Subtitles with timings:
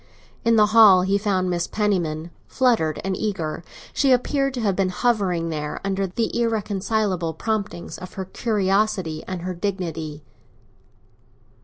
[0.43, 1.69] In the hall he found Mrs.
[1.71, 3.63] Penniman, fluttered and eager;
[3.93, 9.43] she appeared to have been hovering there under the irreconcilable promptings of her curiosity and
[9.43, 10.23] her dignity.